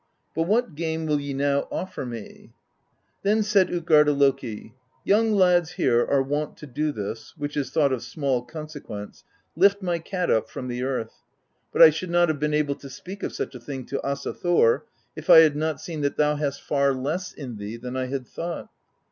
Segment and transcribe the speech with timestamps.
[0.35, 2.49] But what game will ye now offer me?'
[3.21, 4.71] Then said Utgarda Loki:^
[5.03, 9.23] Young lads here are wont to do this (which is thought of small consequence):
[9.55, 11.21] lift my cat up from the earth;
[11.71, 14.33] but I should not have been able to speak of such a thing to Asa
[14.33, 14.85] Thor
[15.15, 18.25] if I had not seen that thou hast far less in thee than I had
[18.25, 18.69] thought.'